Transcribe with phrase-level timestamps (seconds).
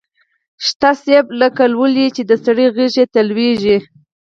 [0.65, 3.77] شته مني لکه لولۍ چي د سړي غیږي ته لویږي